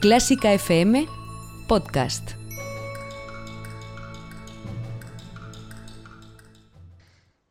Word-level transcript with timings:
Clásica 0.00 0.48
FM 0.56 1.06
Podcast. 1.68 2.34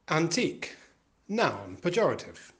Antique. 0.10 0.76
Noun, 1.28 1.78
pejorative. 1.80 2.54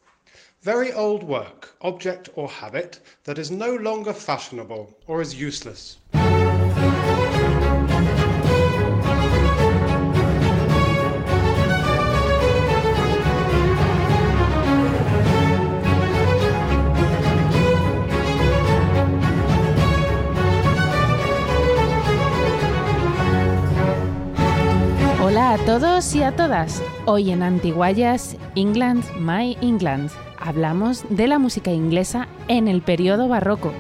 Very 0.62 0.94
old 0.94 1.24
work, 1.24 1.76
object 1.82 2.30
or 2.36 2.48
habit 2.48 3.00
that 3.24 3.40
is 3.40 3.50
no 3.50 3.78
longer 3.78 4.14
fashionable 4.14 4.96
or 5.08 5.22
is 5.24 5.34
useless. 5.34 5.98
A 25.50 25.58
todos 25.66 26.14
y 26.14 26.22
a 26.22 26.36
todas. 26.36 26.80
Hoy 27.08 27.32
en 27.32 27.42
Antiguayas, 27.42 28.38
England, 28.54 29.04
My 29.20 29.58
England, 29.62 30.12
hablamos 30.38 31.04
de 31.10 31.28
la 31.28 31.40
música 31.40 31.72
inglesa 31.72 32.28
en 32.48 32.68
el 32.68 32.84
periodo 32.84 33.28
barroco. 33.28 33.74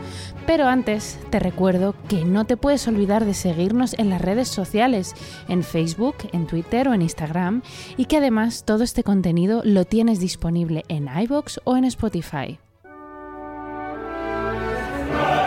Pero 0.47 0.65
antes 0.65 1.19
te 1.29 1.37
recuerdo 1.37 1.93
que 2.07 2.25
no 2.25 2.45
te 2.45 2.57
puedes 2.57 2.87
olvidar 2.87 3.23
de 3.23 3.35
seguirnos 3.35 3.93
en 3.99 4.09
las 4.09 4.19
redes 4.19 4.47
sociales, 4.47 5.13
en 5.47 5.61
Facebook, 5.61 6.15
en 6.31 6.47
Twitter 6.47 6.87
o 6.87 6.95
en 6.95 7.03
Instagram, 7.03 7.61
y 7.97 8.05
que 8.05 8.17
además 8.17 8.63
todo 8.65 8.83
este 8.83 9.03
contenido 9.03 9.61
lo 9.63 9.85
tienes 9.85 10.19
disponible 10.19 10.85
en 10.87 11.07
iBox 11.07 11.61
o 11.65 11.77
en 11.77 11.85
Spotify. 11.85 12.57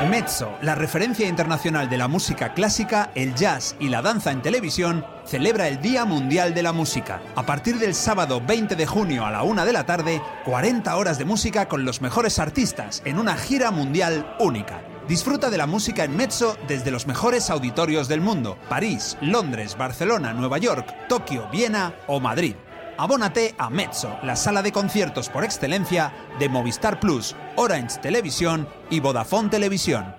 Mezzo, 0.09 0.59
la 0.63 0.75
referencia 0.75 1.29
internacional 1.29 1.89
de 1.89 1.97
la 1.97 2.09
música 2.09 2.55
clásica, 2.55 3.11
el 3.15 3.35
jazz 3.35 3.77
y 3.79 3.89
la 3.89 4.03
danza 4.03 4.33
en 4.33 4.43
televisión, 4.43 5.05
celebra 5.25 5.69
el 5.69 5.81
Día 5.81 6.05
Mundial 6.05 6.55
de 6.55 6.63
la 6.63 6.73
Música. 6.73 7.23
A 7.37 7.47
partir 7.47 7.79
del 7.79 7.95
sábado 7.95 8.41
20 8.41 8.75
de 8.75 8.87
junio 8.87 9.25
a 9.25 9.31
la 9.31 9.43
una 9.43 9.65
de 9.65 9.73
la 9.73 9.87
tarde, 9.87 10.21
40 10.45 10.97
horas 10.97 11.19
de 11.19 11.25
música 11.25 11.69
con 11.69 11.85
los 11.85 12.01
mejores 12.01 12.39
artistas 12.39 13.03
en 13.05 13.19
una 13.19 13.37
gira 13.37 13.71
mundial 13.71 14.37
única. 14.41 14.83
Disfruta 15.09 15.51
de 15.51 15.59
la 15.59 15.67
música 15.67 16.05
en 16.05 16.17
Mezzo 16.17 16.57
desde 16.69 16.91
los 16.91 17.07
mejores 17.07 17.51
auditorios 17.51 18.09
del 18.09 18.21
mundo: 18.21 18.59
París, 18.69 19.17
Londres, 19.21 19.77
Barcelona, 19.77 20.33
Nueva 20.33 20.59
York, 20.59 21.09
Tokio, 21.09 21.49
Viena 21.51 21.95
o 22.07 22.21
Madrid. 22.21 22.55
Abónate 22.99 23.55
a 23.59 23.71
Mezzo, 23.71 24.19
la 24.23 24.37
sala 24.37 24.63
de 24.63 24.73
conciertos 24.73 25.29
por 25.29 25.45
excelencia 25.45 26.13
de 26.39 26.49
Movistar 26.49 27.01
Plus, 27.01 27.35
Orange 27.57 27.99
Televisión 28.01 28.69
y 28.91 29.01
Vodafone 29.01 29.49
Televisión. 29.49 30.15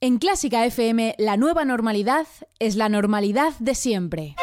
En 0.00 0.18
Clásica 0.18 0.66
FM, 0.66 1.14
la 1.18 1.36
nueva 1.36 1.64
normalidad 1.64 2.26
es 2.58 2.74
la 2.74 2.88
normalidad 2.88 3.52
de 3.60 3.74
siempre. 3.76 4.34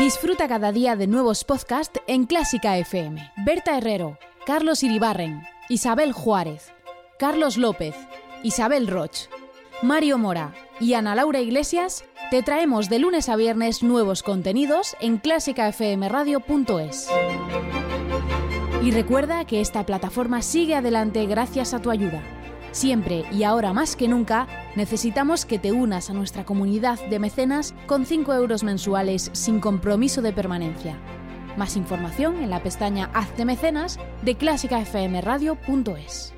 Disfruta 0.00 0.48
cada 0.48 0.72
día 0.72 0.96
de 0.96 1.06
nuevos 1.06 1.44
podcasts 1.44 2.00
en 2.06 2.26
Clásica 2.26 2.76
FM. 2.76 3.32
Berta 3.44 3.78
Herrero, 3.78 4.18
Carlos 4.46 4.82
Iribarren, 4.82 5.42
Isabel 5.68 6.12
Juárez, 6.12 6.72
Carlos 7.18 7.56
López, 7.56 7.94
Isabel 8.42 8.88
Roch, 8.88 9.28
Mario 9.82 10.18
Mora 10.18 10.54
y 10.80 10.94
Ana 10.94 11.14
Laura 11.14 11.40
Iglesias 11.40 12.04
te 12.30 12.42
traemos 12.42 12.90
de 12.90 12.98
lunes 12.98 13.30
a 13.30 13.36
viernes 13.36 13.82
nuevos 13.82 14.22
contenidos 14.22 14.96
en 15.00 15.16
clásicafmradio.es. 15.16 17.08
Y 18.82 18.90
recuerda 18.90 19.46
que 19.46 19.62
esta 19.62 19.86
plataforma 19.86 20.42
sigue 20.42 20.74
adelante 20.74 21.24
gracias 21.26 21.72
a 21.72 21.80
tu 21.80 21.90
ayuda. 21.90 22.22
Siempre 22.70 23.24
y 23.32 23.44
ahora 23.44 23.72
más 23.72 23.96
que 23.96 24.08
nunca 24.08 24.46
necesitamos 24.76 25.46
que 25.46 25.58
te 25.58 25.72
unas 25.72 26.10
a 26.10 26.12
nuestra 26.12 26.44
comunidad 26.44 27.00
de 27.08 27.18
mecenas 27.18 27.74
con 27.86 28.04
5 28.04 28.34
euros 28.34 28.62
mensuales 28.62 29.30
sin 29.32 29.58
compromiso 29.58 30.20
de 30.20 30.34
permanencia. 30.34 30.98
Más 31.56 31.76
información 31.76 32.42
en 32.42 32.50
la 32.50 32.62
pestaña 32.62 33.10
Hazte 33.14 33.46
mecenas 33.46 33.98
de 34.22 34.36
clásicafmradio.es. 34.36 36.37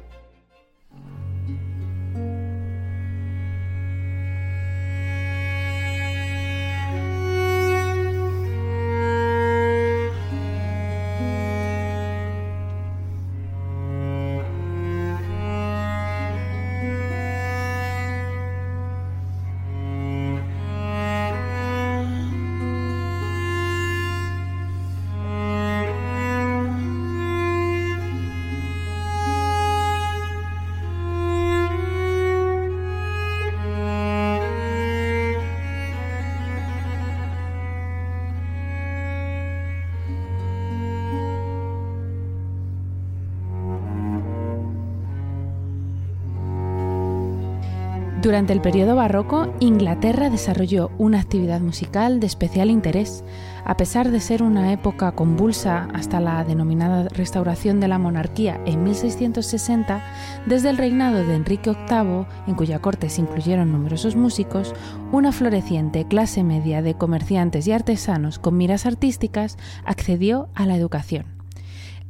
Durante 48.22 48.52
el 48.52 48.60
periodo 48.60 48.96
barroco, 48.96 49.50
Inglaterra 49.60 50.28
desarrolló 50.28 50.90
una 50.98 51.20
actividad 51.20 51.62
musical 51.62 52.20
de 52.20 52.26
especial 52.26 52.68
interés. 52.68 53.24
A 53.64 53.78
pesar 53.78 54.10
de 54.10 54.20
ser 54.20 54.42
una 54.42 54.74
época 54.74 55.12
convulsa 55.12 55.88
hasta 55.94 56.20
la 56.20 56.44
denominada 56.44 57.08
restauración 57.08 57.80
de 57.80 57.88
la 57.88 57.98
monarquía 57.98 58.60
en 58.66 58.84
1660, 58.84 60.04
desde 60.44 60.68
el 60.68 60.76
reinado 60.76 61.24
de 61.24 61.34
Enrique 61.34 61.70
VIII, 61.70 62.26
en 62.46 62.54
cuya 62.56 62.80
corte 62.80 63.08
se 63.08 63.22
incluyeron 63.22 63.72
numerosos 63.72 64.16
músicos, 64.16 64.74
una 65.12 65.32
floreciente 65.32 66.04
clase 66.04 66.44
media 66.44 66.82
de 66.82 66.92
comerciantes 66.92 67.66
y 67.68 67.72
artesanos 67.72 68.38
con 68.38 68.54
miras 68.54 68.84
artísticas 68.84 69.56
accedió 69.86 70.50
a 70.54 70.66
la 70.66 70.76
educación. 70.76 71.40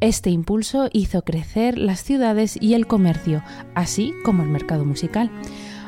Este 0.00 0.30
impulso 0.30 0.88
hizo 0.92 1.22
crecer 1.22 1.76
las 1.76 2.02
ciudades 2.02 2.56
y 2.58 2.72
el 2.72 2.86
comercio, 2.86 3.44
así 3.74 4.14
como 4.24 4.42
el 4.42 4.48
mercado 4.48 4.86
musical. 4.86 5.30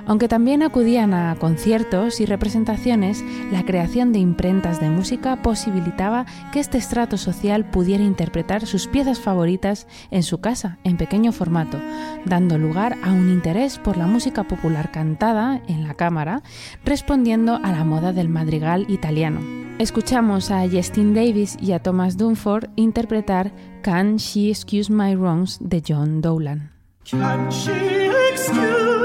Aunque 0.06 0.28
también 0.28 0.62
acudían 0.62 1.14
a 1.14 1.34
conciertos 1.36 2.20
y 2.20 2.26
representaciones, 2.26 3.24
la 3.50 3.64
creación 3.64 4.12
de 4.12 4.18
imprentas 4.18 4.80
de 4.80 4.90
música 4.90 5.42
posibilitaba 5.42 6.26
que 6.52 6.60
este 6.60 6.78
estrato 6.78 7.16
social 7.16 7.70
pudiera 7.70 8.02
interpretar 8.02 8.66
sus 8.66 8.88
piezas 8.88 9.20
favoritas 9.20 9.86
en 10.10 10.22
su 10.22 10.40
casa, 10.40 10.78
en 10.84 10.96
pequeño 10.96 11.32
formato, 11.32 11.78
dando 12.24 12.58
lugar 12.58 12.96
a 13.02 13.12
un 13.12 13.30
interés 13.30 13.78
por 13.78 13.96
la 13.96 14.06
música 14.06 14.44
popular 14.44 14.90
cantada 14.90 15.62
en 15.68 15.86
la 15.86 15.94
cámara, 15.94 16.42
respondiendo 16.84 17.56
a 17.62 17.72
la 17.72 17.84
moda 17.84 18.12
del 18.12 18.28
madrigal 18.28 18.86
italiano. 18.88 19.40
Escuchamos 19.78 20.50
a 20.50 20.68
Justin 20.68 21.14
Davis 21.14 21.56
y 21.60 21.72
a 21.72 21.80
Thomas 21.80 22.16
Dunford 22.16 22.70
interpretar 22.76 23.52
Can 23.82 24.16
She 24.16 24.50
Excuse 24.50 24.92
My 24.92 25.16
Wrongs 25.16 25.58
de 25.60 25.82
John 25.86 26.20
Dowland. 26.20 26.70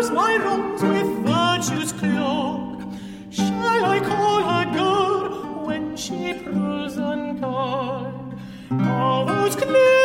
My 0.06 0.38
wrongs 0.38 0.84
with 0.84 1.08
virtue's 1.26 1.92
cloak? 1.92 2.84
Shall 3.32 3.84
I 3.84 4.00
call 4.00 4.44
her 4.44 4.66
good 4.72 5.66
when 5.66 5.98
she 5.98 6.36
proves 6.36 6.98
unkind? 6.98 8.40
All 8.72 9.26
those 9.26 9.56
clippers 9.56 9.97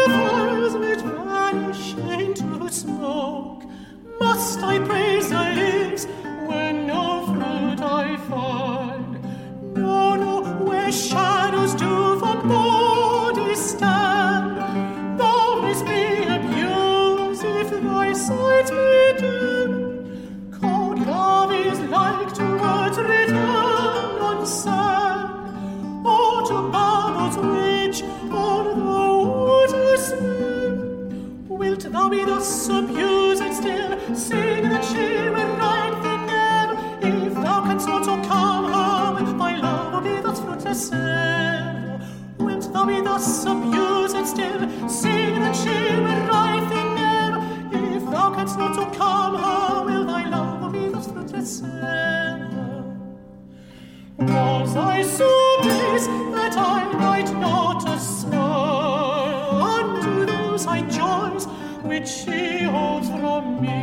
that 56.07 56.57
I 56.57 56.84
might 56.95 57.33
not 57.33 57.89
a 57.89 57.99
smile 57.99 59.63
unto 59.63 60.27
those 60.27 60.65
high 60.65 60.83
joys 60.83 61.47
which 61.83 62.09
she 62.09 62.65
holds 62.65 63.09
from 63.09 63.60
me, 63.60 63.81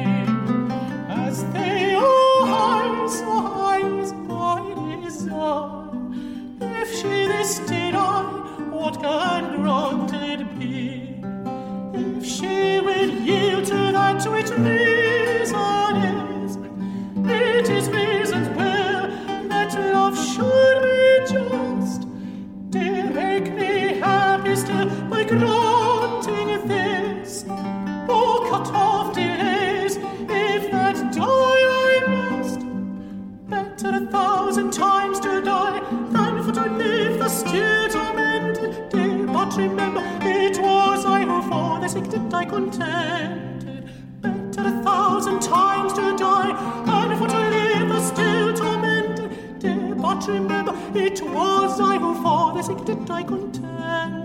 still 37.39 37.89
tormented. 37.89 38.89
Dear, 38.89 39.27
but 39.27 39.55
remember, 39.55 40.01
it 40.21 40.59
was 40.61 41.05
I 41.05 41.21
who 41.23 41.41
for 41.49 41.79
the 41.79 41.87
sick 41.87 42.09
did 42.09 42.33
I 42.33 42.45
contented. 42.45 43.89
Better 44.21 44.67
a 44.67 44.83
thousand 44.83 45.41
times 45.41 45.93
to 45.93 46.17
die 46.17 46.51
than 46.85 47.17
for 47.17 47.27
to 47.27 47.37
live 47.37 47.89
thus 47.89 48.07
still 48.09 48.53
tormented. 48.53 49.59
Dear, 49.59 49.95
but 49.95 50.27
remember, 50.27 50.73
it 50.95 51.21
was 51.21 51.79
I 51.79 51.97
who 51.97 52.13
for 52.21 52.53
the 52.53 52.61
sick 52.61 52.83
did 52.85 53.09
I 53.09 53.23
contented. 53.23 54.18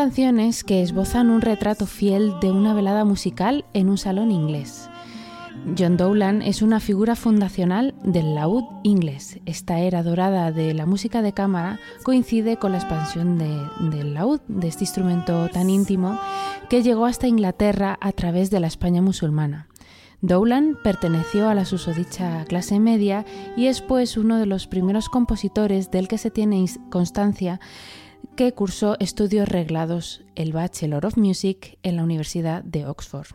Canciones 0.00 0.64
que 0.64 0.80
esbozan 0.80 1.28
un 1.28 1.42
retrato 1.42 1.84
fiel 1.84 2.32
de 2.40 2.50
una 2.50 2.72
velada 2.72 3.04
musical 3.04 3.66
en 3.74 3.90
un 3.90 3.98
salón 3.98 4.30
inglés. 4.32 4.88
John 5.78 5.98
Dowland 5.98 6.40
es 6.42 6.62
una 6.62 6.80
figura 6.80 7.16
fundacional 7.16 7.92
del 8.02 8.34
laúd 8.34 8.64
inglés. 8.82 9.40
Esta 9.44 9.78
era 9.80 10.02
dorada 10.02 10.52
de 10.52 10.72
la 10.72 10.86
música 10.86 11.20
de 11.20 11.34
cámara 11.34 11.78
coincide 12.02 12.56
con 12.56 12.72
la 12.72 12.78
expansión 12.78 13.36
de- 13.36 13.60
del 13.90 14.14
laúd, 14.14 14.40
de 14.48 14.68
este 14.68 14.84
instrumento 14.84 15.50
tan 15.50 15.68
íntimo 15.68 16.18
que 16.70 16.82
llegó 16.82 17.04
hasta 17.04 17.28
Inglaterra 17.28 17.98
a 18.00 18.12
través 18.12 18.50
de 18.50 18.60
la 18.60 18.68
España 18.68 19.02
musulmana. 19.02 19.66
Dowland 20.22 20.78
perteneció 20.82 21.50
a 21.50 21.54
la 21.54 21.66
susodicha 21.66 22.46
clase 22.46 22.80
media 22.80 23.26
y 23.54 23.66
es 23.66 23.82
pues 23.82 24.16
uno 24.16 24.38
de 24.38 24.46
los 24.46 24.66
primeros 24.66 25.10
compositores 25.10 25.90
del 25.90 26.08
que 26.08 26.16
se 26.16 26.30
tiene 26.30 26.64
constancia 26.88 27.60
que 28.36 28.52
cursó 28.52 28.96
estudios 29.00 29.48
reglados, 29.48 30.22
el 30.34 30.52
Bachelor 30.52 31.06
of 31.06 31.16
Music, 31.16 31.78
en 31.82 31.96
la 31.96 32.04
Universidad 32.04 32.62
de 32.62 32.86
Oxford. 32.86 33.28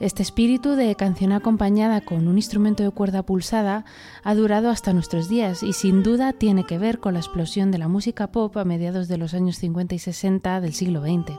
Este 0.00 0.22
espíritu 0.22 0.70
de 0.70 0.94
canción 0.96 1.32
acompañada 1.32 2.00
con 2.00 2.26
un 2.26 2.36
instrumento 2.36 2.82
de 2.82 2.90
cuerda 2.90 3.22
pulsada 3.22 3.84
ha 4.24 4.34
durado 4.34 4.68
hasta 4.70 4.92
nuestros 4.92 5.28
días 5.28 5.62
y 5.62 5.72
sin 5.72 6.02
duda 6.02 6.32
tiene 6.32 6.64
que 6.64 6.78
ver 6.78 6.98
con 6.98 7.14
la 7.14 7.20
explosión 7.20 7.70
de 7.70 7.78
la 7.78 7.88
música 7.88 8.32
pop 8.32 8.56
a 8.56 8.64
mediados 8.64 9.06
de 9.06 9.18
los 9.18 9.34
años 9.34 9.56
50 9.56 9.94
y 9.94 9.98
60 9.98 10.60
del 10.60 10.74
siglo 10.74 11.00
XX. 11.00 11.38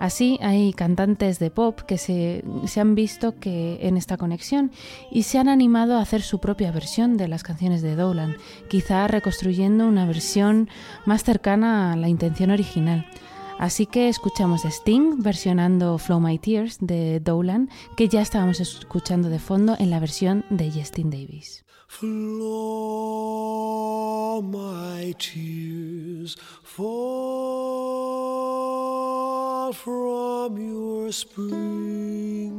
Así 0.00 0.38
hay 0.40 0.72
cantantes 0.72 1.38
de 1.38 1.50
pop 1.50 1.78
que 1.82 1.98
se, 1.98 2.42
se 2.66 2.80
han 2.80 2.94
visto 2.94 3.38
que 3.38 3.78
en 3.82 3.98
esta 3.98 4.16
conexión 4.16 4.72
y 5.12 5.24
se 5.24 5.38
han 5.38 5.48
animado 5.48 5.96
a 5.96 6.00
hacer 6.00 6.22
su 6.22 6.40
propia 6.40 6.72
versión 6.72 7.18
de 7.18 7.28
las 7.28 7.42
canciones 7.42 7.82
de 7.82 7.96
Dowland, 7.96 8.36
quizá 8.68 9.06
reconstruyendo 9.08 9.86
una 9.86 10.06
versión 10.06 10.70
más 11.04 11.22
cercana 11.22 11.92
a 11.92 11.96
la 11.96 12.08
intención 12.08 12.50
original. 12.50 13.06
Así 13.58 13.84
que 13.84 14.08
escuchamos 14.08 14.64
Sting 14.64 15.22
versionando 15.22 15.98
Flow 15.98 16.18
My 16.18 16.38
Tears 16.38 16.78
de 16.80 17.20
Dowland, 17.20 17.68
que 17.94 18.08
ya 18.08 18.22
estábamos 18.22 18.58
escuchando 18.58 19.28
de 19.28 19.38
fondo 19.38 19.76
en 19.78 19.90
la 19.90 20.00
versión 20.00 20.46
de 20.48 20.72
Justin 20.72 21.10
Davis. 21.10 21.66
Flow 21.86 23.20
my 24.40 25.12
tears 25.18 26.38
from 29.72 30.56
your 30.58 31.12
springs. 31.12 32.50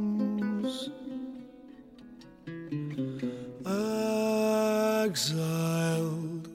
Exiled 5.04 6.48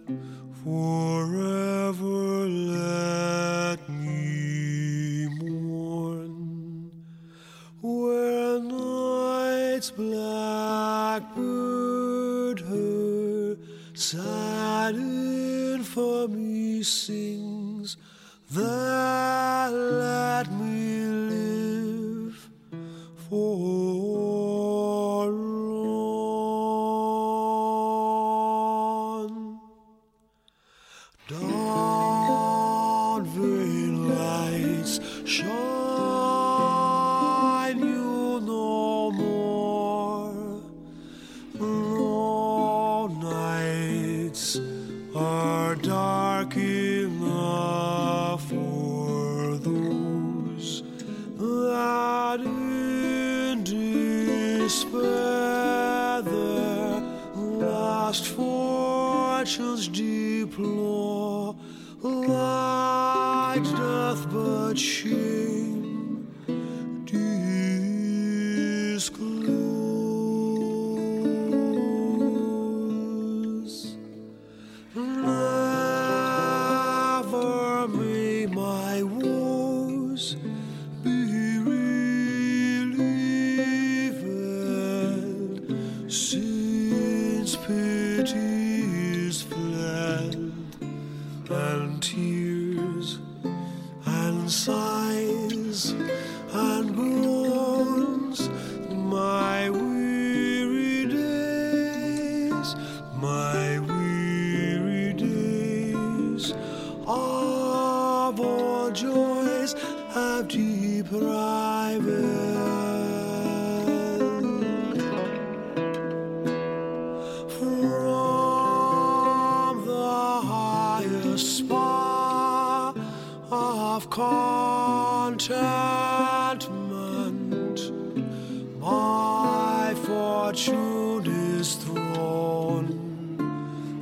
forever, 0.63 2.48
let 2.48 3.88
me 3.89 5.27
mourn 5.42 6.92
where 7.81 8.59
night's 8.59 9.92
blackbird 9.92 11.38
her 12.62 13.57
sad 13.94 14.95
infamy 14.95 16.81
sings 16.83 17.98
that 18.52 19.72
let 19.72 20.52
me 20.54 21.02
live 21.04 22.50
forlorn. 23.30 24.38
Dawn 31.28 33.26
veil 33.26 33.98
lights 34.16 35.00
shine 35.26 35.67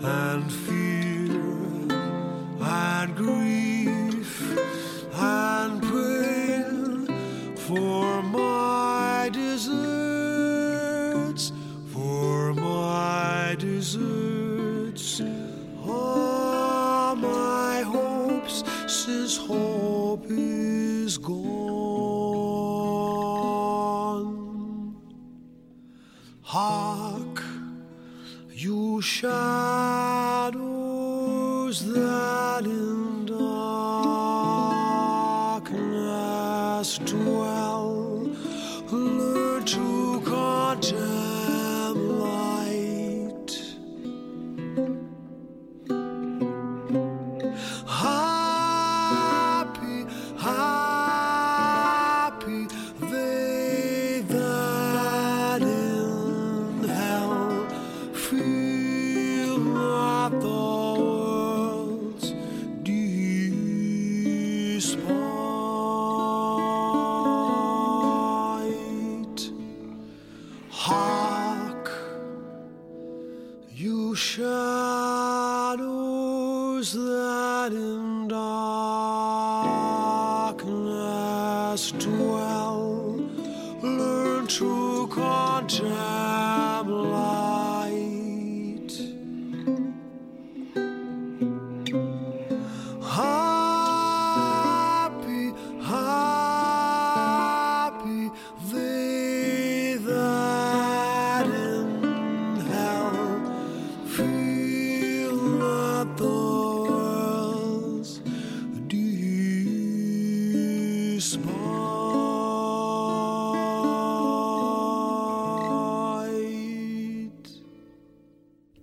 and 0.05 0.51
feel. 0.51 0.85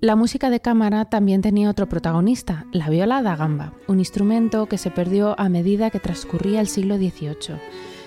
La 0.02 0.16
música 0.16 0.50
de 0.50 0.58
cámara 0.58 1.04
también 1.04 1.42
tenía 1.42 1.70
otro 1.70 1.88
protagonista, 1.88 2.66
la 2.72 2.88
viola 2.88 3.22
da 3.22 3.36
gamba, 3.36 3.72
un 3.86 4.00
instrumento 4.00 4.66
que 4.66 4.76
se 4.76 4.90
perdió 4.90 5.38
a 5.38 5.48
medida 5.48 5.90
que 5.90 6.00
transcurría 6.00 6.60
el 6.60 6.66
siglo 6.66 6.96
XVIII. 6.96 7.60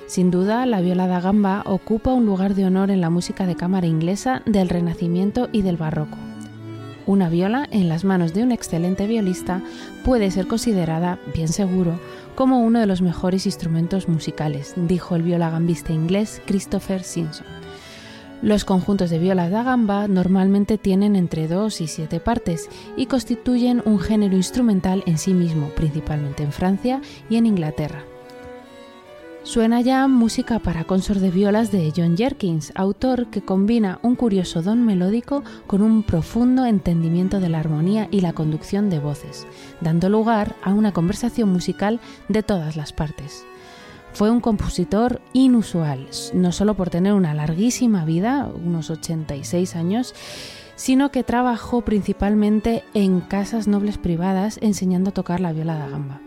Sin 0.05 0.29
duda, 0.29 0.65
la 0.65 0.81
viola 0.81 1.07
da 1.07 1.21
gamba 1.21 1.63
ocupa 1.65 2.11
un 2.11 2.25
lugar 2.25 2.53
de 2.53 2.65
honor 2.65 2.91
en 2.91 2.99
la 2.99 3.09
música 3.09 3.47
de 3.47 3.55
cámara 3.55 3.87
inglesa 3.87 4.41
del 4.45 4.67
Renacimiento 4.67 5.47
y 5.53 5.61
del 5.61 5.77
Barroco. 5.77 6.17
Una 7.05 7.29
viola 7.29 7.65
en 7.71 7.87
las 7.87 8.03
manos 8.03 8.33
de 8.33 8.43
un 8.43 8.51
excelente 8.51 9.07
violista 9.07 9.61
puede 10.03 10.31
ser 10.31 10.47
considerada, 10.47 11.17
bien 11.33 11.47
seguro, 11.47 11.97
como 12.35 12.59
uno 12.59 12.81
de 12.81 12.87
los 12.87 13.01
mejores 13.01 13.45
instrumentos 13.45 14.09
musicales, 14.09 14.73
dijo 14.75 15.15
el 15.15 15.23
violagambista 15.23 15.93
inglés 15.93 16.41
Christopher 16.45 17.03
Simpson. 17.03 17.64
Los 18.45 18.63
conjuntos 18.63 19.09
de 19.09 19.17
violas 19.17 19.49
da 19.49 19.63
gamba 19.63 20.07
normalmente 20.07 20.77
tienen 20.77 21.15
entre 21.15 21.47
2 21.47 21.81
y 21.81 21.87
7 21.87 22.19
partes 22.19 22.69
y 22.95 23.07
constituyen 23.07 23.81
un 23.85 23.99
género 23.99 24.35
instrumental 24.35 25.01
en 25.07 25.17
sí 25.17 25.33
mismo, 25.33 25.69
principalmente 25.69 26.43
en 26.43 26.51
Francia 26.51 27.01
y 27.27 27.37
en 27.37 27.47
Inglaterra. 27.47 28.03
Suena 29.41 29.81
ya 29.81 30.07
música 30.07 30.59
para 30.59 30.83
consort 30.83 31.21
de 31.21 31.31
violas 31.31 31.71
de 31.71 31.91
John 31.97 32.15
Jerkins, 32.15 32.71
autor 32.75 33.31
que 33.31 33.41
combina 33.41 33.97
un 34.03 34.15
curioso 34.15 34.61
don 34.61 34.85
melódico 34.85 35.43
con 35.65 35.81
un 35.81 36.03
profundo 36.03 36.67
entendimiento 36.67 37.39
de 37.39 37.49
la 37.49 37.61
armonía 37.61 38.07
y 38.11 38.21
la 38.21 38.33
conducción 38.33 38.91
de 38.91 38.99
voces, 38.99 39.47
dando 39.81 40.07
lugar 40.07 40.55
a 40.61 40.71
una 40.71 40.91
conversación 40.91 41.49
musical 41.49 41.99
de 42.29 42.43
todas 42.43 42.75
las 42.75 42.93
partes. 42.93 43.43
Fue 44.15 44.31
un 44.31 44.39
compositor 44.39 45.21
inusual, 45.33 46.07
no 46.33 46.53
solo 46.53 46.75
por 46.75 46.89
tener 46.89 47.11
una 47.11 47.33
larguísima 47.33 48.05
vida, 48.05 48.49
unos 48.63 48.89
86 48.89 49.75
años, 49.75 50.15
sino 50.77 51.11
que 51.11 51.25
trabajó 51.25 51.81
principalmente 51.81 52.85
en 52.93 53.19
casas 53.19 53.67
nobles 53.67 53.97
privadas 53.97 54.57
enseñando 54.61 55.09
a 55.09 55.13
tocar 55.13 55.41
la 55.41 55.51
viola 55.51 55.77
da 55.77 55.89
gamba. 55.89 56.21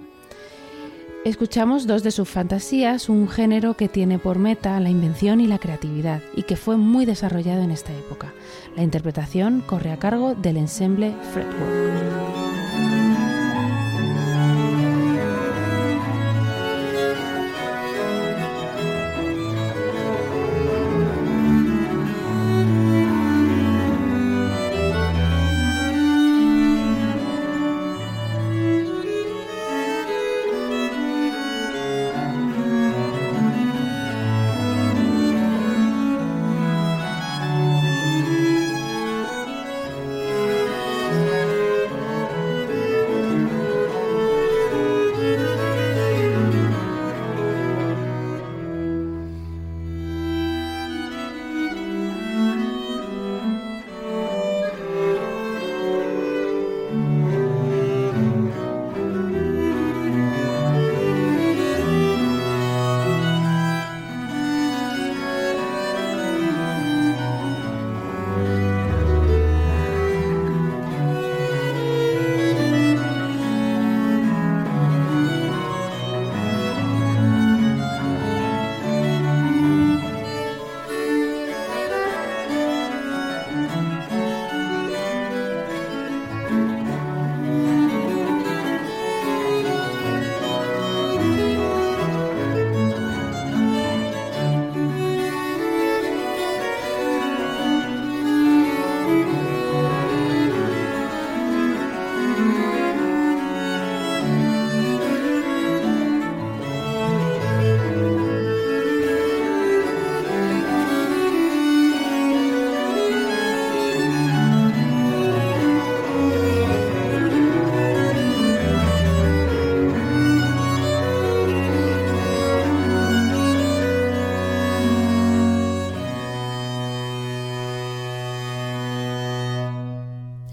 Escuchamos 1.25 1.87
dos 1.87 2.02
de 2.02 2.11
sus 2.11 2.28
fantasías, 2.28 3.09
un 3.09 3.26
género 3.26 3.73
que 3.73 3.88
tiene 3.88 4.18
por 4.18 4.38
meta 4.38 4.78
la 4.80 4.90
invención 4.90 5.40
y 5.40 5.47
la 5.47 5.59
creatividad 5.59 6.21
y 6.37 6.42
que 6.42 6.57
fue 6.57 6.76
muy 6.76 7.07
desarrollado 7.07 7.62
en 7.62 7.71
esta 7.71 7.95
época. 7.95 8.35
La 8.76 8.83
interpretación 8.83 9.62
corre 9.66 9.92
a 9.92 9.99
cargo 9.99 10.35
del 10.35 10.59
ensemble 10.59 11.14
Fretwork. 11.33 12.27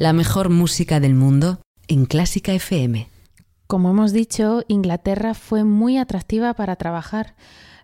La 0.06 0.14
mejor 0.14 0.52
música 0.52 1.00
del 1.00 1.16
mundo 1.16 1.62
en 1.88 2.06
Clásica 2.06 2.54
FM. 2.54 3.10
Como 3.66 3.90
hemos 3.90 4.14
dicho, 4.14 4.62
Inglaterra 4.68 5.34
fue 5.34 5.64
muy 5.64 5.98
atractiva 5.98 6.54
para 6.54 6.76
trabajar. 6.76 7.36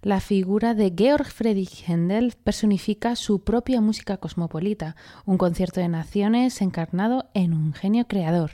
La 0.04 0.20
figura 0.20 0.76
de 0.76 0.94
Georg 0.96 1.26
Friedrich 1.26 1.84
Händel 1.88 2.36
personifica 2.44 3.16
su 3.16 3.40
propia 3.40 3.82
música 3.82 4.18
cosmopolita, 4.18 4.96
un 5.26 5.40
concierto 5.40 5.80
de 5.80 5.88
naciones 5.88 6.62
encarnado 6.62 7.26
en 7.34 7.54
un 7.54 7.74
genio 7.74 8.06
creador. 8.08 8.52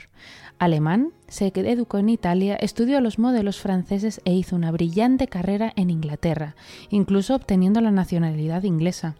Alemán, 0.58 1.12
se 1.28 1.52
educó 1.54 1.98
en 1.98 2.08
Italia, 2.08 2.56
estudió 2.56 3.02
los 3.02 3.18
modelos 3.18 3.60
franceses 3.60 4.22
e 4.24 4.32
hizo 4.32 4.56
una 4.56 4.72
brillante 4.72 5.28
carrera 5.28 5.74
en 5.76 5.90
Inglaterra, 5.90 6.56
incluso 6.88 7.34
obteniendo 7.34 7.82
la 7.82 7.90
nacionalidad 7.90 8.62
inglesa. 8.62 9.16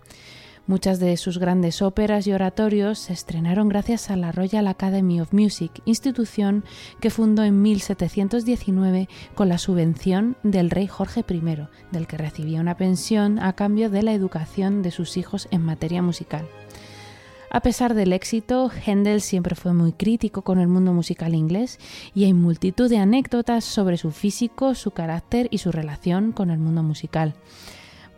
Muchas 0.69 1.01
de 1.01 1.17
sus 1.17 1.39
grandes 1.39 1.81
óperas 1.81 2.27
y 2.27 2.33
oratorios 2.35 2.99
se 2.99 3.15
estrenaron 3.15 3.71
gracias 3.71 4.11
a 4.11 4.17
la 4.17 4.33
Royal 4.33 4.67
Academy 4.67 5.19
of 5.19 5.33
Music, 5.33 5.73
institución 5.87 6.63
que 7.01 7.09
fundó 7.09 7.43
en 7.43 7.63
1719 7.63 9.09
con 9.35 9.49
la 9.49 9.57
subvención 9.57 10.37
del 10.43 10.69
rey 10.69 10.87
Jorge 10.87 11.25
I, 11.27 11.41
del 11.91 12.07
que 12.07 12.19
recibía 12.19 12.61
una 12.61 12.77
pensión 12.77 13.39
a 13.39 13.55
cambio 13.55 13.89
de 13.89 14.03
la 14.03 14.13
educación 14.13 14.83
de 14.83 14.91
sus 14.91 15.17
hijos 15.17 15.49
en 15.51 15.63
materia 15.63 16.03
musical. 16.03 16.47
A 17.51 17.61
pesar 17.61 17.95
del 17.95 18.13
éxito, 18.13 18.71
Händel 18.71 19.23
siempre 19.23 19.55
fue 19.55 19.73
muy 19.73 19.93
crítico 19.93 20.43
con 20.43 20.59
el 20.59 20.69
mundo 20.69 20.93
musical 20.93 21.35
inglés 21.35 21.79
y 22.15 22.25
hay 22.25 22.35
multitud 22.35 22.91
de 22.91 22.99
anécdotas 22.99 23.65
sobre 23.65 23.97
su 23.97 24.11
físico, 24.11 24.75
su 24.75 24.91
carácter 24.91 25.49
y 25.51 25.59
su 25.59 25.73
relación 25.73 26.33
con 26.33 26.51
el 26.51 26.59
mundo 26.59 26.83
musical. 26.83 27.37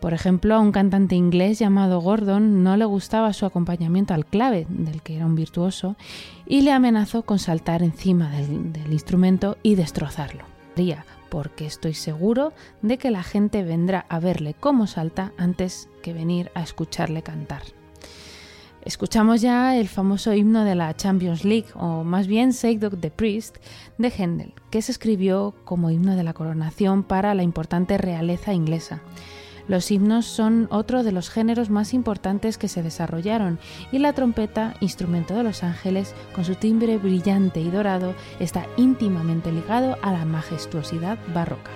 Por 0.01 0.15
ejemplo, 0.15 0.55
a 0.55 0.59
un 0.59 0.71
cantante 0.71 1.15
inglés 1.15 1.59
llamado 1.59 2.01
Gordon 2.01 2.63
no 2.63 2.75
le 2.75 2.85
gustaba 2.85 3.33
su 3.33 3.45
acompañamiento 3.45 4.15
al 4.15 4.25
clave, 4.25 4.65
del 4.67 5.03
que 5.03 5.15
era 5.15 5.27
un 5.27 5.35
virtuoso, 5.35 5.95
y 6.47 6.61
le 6.61 6.71
amenazó 6.71 7.21
con 7.21 7.37
saltar 7.37 7.83
encima 7.83 8.31
del, 8.31 8.91
instrumento 8.91 9.57
y 9.61 9.75
destrozarlo. 9.75 10.43
Porque 11.29 11.67
estoy 11.67 11.93
seguro 11.93 12.51
de 12.81 12.97
que 12.97 13.11
la 13.11 13.21
gente 13.21 13.63
vendrá 13.63 14.07
a 14.09 14.19
verle 14.19 14.55
cómo 14.59 14.87
salta 14.87 15.33
antes 15.37 15.87
que 16.01 16.13
venir 16.13 16.49
a 16.55 16.63
escucharle 16.63 17.21
cantar. 17.21 17.61
Escuchamos 18.83 19.41
ya 19.41 19.77
el 19.77 19.87
famoso 19.87 20.33
himno 20.33 20.65
de 20.65 20.73
la 20.73 20.95
Champions 20.95 21.45
League, 21.45 21.67
o 21.75 22.03
más 22.03 22.25
bien 22.25 22.53
Dog 22.79 22.99
the 22.99 23.11
Priest, 23.11 23.57
de 23.99 24.09
Händel, 24.09 24.53
que 24.71 24.81
se 24.81 24.91
escribió 24.91 25.53
como 25.63 25.91
himno 25.91 26.15
de 26.15 26.23
la 26.23 26.33
coronación 26.33 27.03
para 27.03 27.35
la 27.35 27.43
importante 27.43 27.99
realeza 27.99 28.51
inglesa. 28.51 29.01
Los 29.71 29.89
himnos 29.89 30.25
son 30.25 30.67
otro 30.69 31.01
de 31.01 31.13
los 31.13 31.29
géneros 31.29 31.69
más 31.69 31.93
importantes 31.93 32.57
que 32.57 32.67
se 32.67 32.83
desarrollaron 32.83 33.57
y 33.93 33.99
la 33.99 34.11
trompeta, 34.11 34.73
instrumento 34.81 35.33
de 35.33 35.43
los 35.43 35.63
ángeles, 35.63 36.13
con 36.35 36.43
su 36.43 36.55
timbre 36.55 36.97
brillante 36.97 37.61
y 37.61 37.71
dorado, 37.71 38.13
está 38.41 38.65
íntimamente 38.75 39.49
ligado 39.49 39.97
a 40.01 40.11
la 40.11 40.25
majestuosidad 40.25 41.17
barroca. 41.33 41.71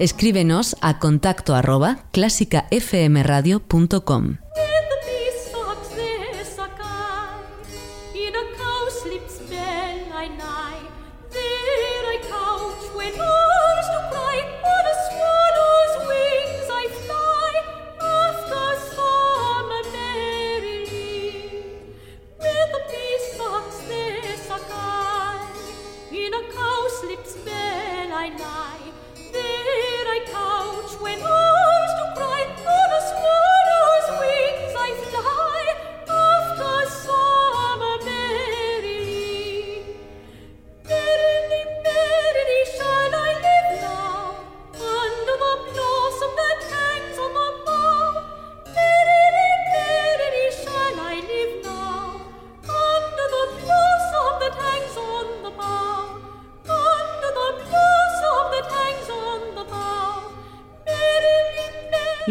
Escríbenos 0.00 0.76
a 0.80 0.98
contacto 0.98 1.54
arroba 1.54 1.98
clásicafmradio.com. 2.12 4.38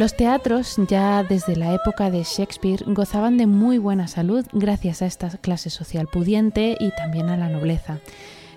Los 0.10 0.18
teatros, 0.18 0.76
ya 0.88 1.24
desde 1.24 1.56
la 1.56 1.72
época 1.72 2.10
de 2.10 2.24
Shakespeare, 2.24 2.84
gozaban 2.88 3.38
de 3.38 3.46
muy 3.46 3.78
buena 3.78 4.08
salud 4.08 4.44
gracias 4.54 5.04
a 5.04 5.06
esta 5.06 5.30
clase 5.38 5.70
social 5.70 6.08
pudiente 6.08 6.76
y 6.80 6.90
también 6.96 7.30
a 7.30 7.38
la 7.38 7.48
nobleza. 7.48 8.00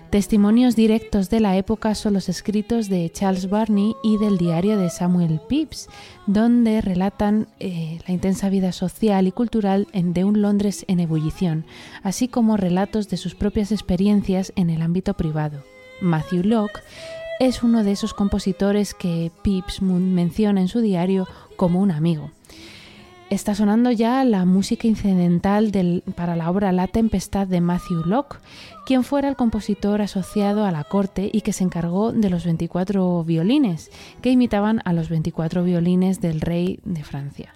Testimonios 0.09 0.75
directos 0.75 1.29
de 1.29 1.41
la 1.41 1.55
época 1.55 1.93
son 1.93 2.13
los 2.13 2.27
escritos 2.27 2.89
de 2.89 3.07
Charles 3.11 3.51
Barney 3.51 3.93
y 4.01 4.17
del 4.17 4.39
diario 4.39 4.79
de 4.79 4.89
Samuel 4.89 5.39
Pepys, 5.47 5.89
donde 6.25 6.81
relatan 6.81 7.47
eh, 7.59 7.99
la 8.07 8.15
intensa 8.15 8.49
vida 8.49 8.71
social 8.71 9.27
y 9.27 9.31
cultural 9.31 9.87
de 9.93 10.23
un 10.23 10.41
Londres 10.41 10.85
en 10.87 11.01
ebullición, 11.01 11.65
así 12.01 12.27
como 12.27 12.57
relatos 12.57 13.09
de 13.09 13.17
sus 13.17 13.35
propias 13.35 13.71
experiencias 13.71 14.53
en 14.55 14.71
el 14.71 14.81
ámbito 14.81 15.13
privado. 15.13 15.61
Matthew 16.01 16.45
Locke 16.45 16.81
es 17.39 17.63
uno 17.63 17.83
de 17.83 17.91
esos 17.91 18.13
compositores 18.13 18.93
que 18.93 19.31
Pepys 19.43 19.81
menciona 19.81 20.61
en 20.61 20.67
su 20.67 20.81
diario 20.81 21.27
como 21.55 21.79
un 21.79 21.91
amigo. 21.91 22.31
Está 23.29 23.55
sonando 23.55 23.89
ya 23.89 24.23
la 24.25 24.45
música 24.45 24.87
incidental 24.87 25.71
para 26.15 26.35
la 26.35 26.51
obra 26.51 26.71
La 26.71 26.87
Tempestad 26.87 27.47
de 27.47 27.61
Matthew 27.61 28.03
Locke, 28.05 28.37
quien 28.85 29.03
fuera 29.03 29.27
el 29.27 29.35
compositor 29.35 30.03
asociado 30.03 30.65
a 30.65 30.71
la 30.71 30.83
corte 30.83 31.31
y 31.33 31.41
que 31.41 31.51
se 31.51 31.63
encargó 31.63 32.11
de 32.11 32.29
los 32.29 32.45
24 32.45 33.23
violines, 33.23 33.89
que 34.21 34.29
imitaban 34.29 34.81
a 34.85 34.93
los 34.93 35.09
24 35.09 35.63
violines 35.63 36.21
del 36.21 36.41
rey 36.41 36.79
de 36.83 37.03
Francia. 37.03 37.55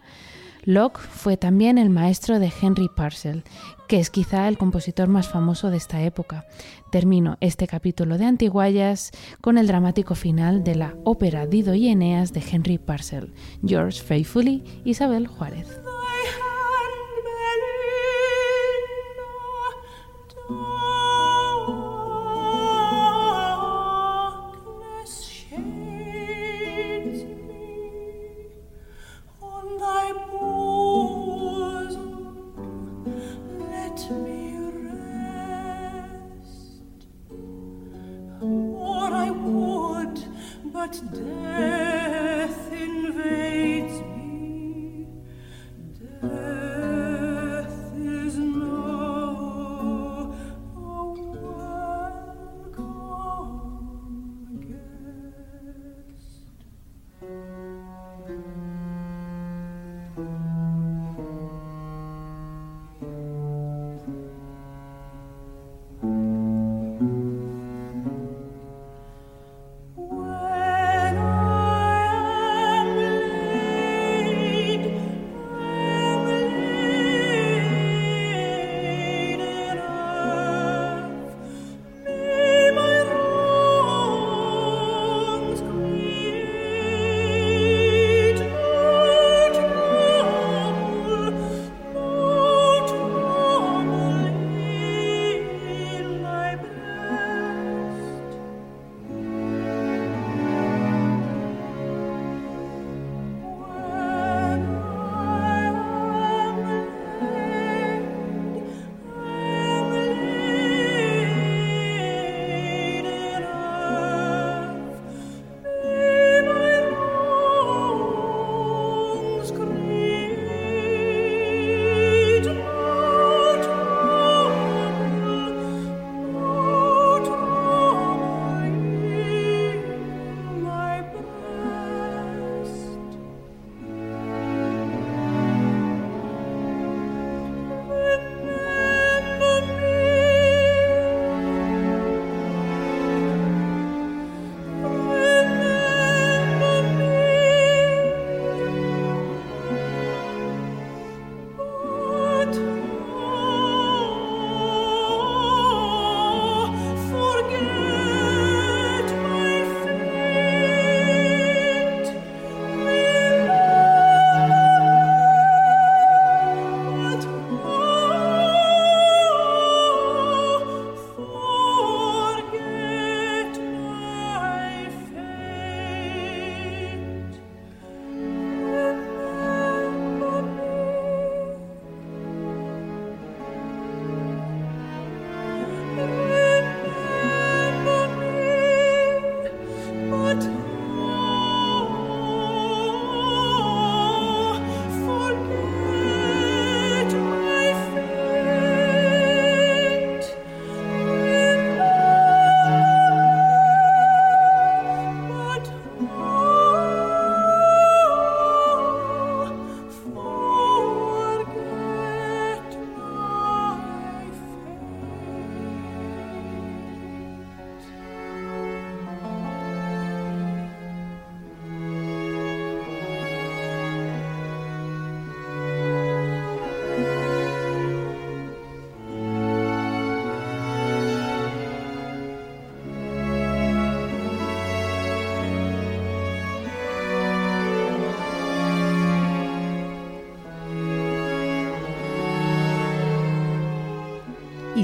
Locke 0.67 0.99
fue 0.99 1.37
también 1.37 1.77
el 1.77 1.89
maestro 1.89 2.39
de 2.39 2.51
Henry 2.61 2.89
Purcell, 2.89 3.45
que 3.87 4.01
es 4.01 4.09
quizá 4.09 4.49
el 4.49 4.57
compositor 4.57 5.07
más 5.07 5.29
famoso 5.29 5.69
de 5.69 5.77
esta 5.77 6.01
época. 6.03 6.45
Termino 6.91 7.37
este 7.39 7.67
capítulo 7.67 8.17
de 8.17 8.25
Antiguayas 8.25 9.11
con 9.39 9.57
el 9.57 9.67
dramático 9.67 10.13
final 10.13 10.65
de 10.65 10.75
la 10.75 10.93
ópera 11.05 11.47
Dido 11.47 11.73
y 11.73 11.87
Eneas 11.87 12.33
de 12.33 12.43
Henry 12.51 12.79
Purcell. 12.79 13.33
George 13.65 14.03
Faithfully, 14.03 14.61
Isabel 14.83 15.27
Juárez. 15.27 15.69